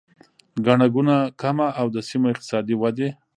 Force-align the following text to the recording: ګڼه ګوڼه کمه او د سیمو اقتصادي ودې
ګڼه 0.65 0.87
ګوڼه 0.93 1.17
کمه 1.41 1.67
او 1.79 1.85
د 1.95 1.97
سیمو 2.07 2.27
اقتصادي 2.33 2.75
ودې 2.77 3.09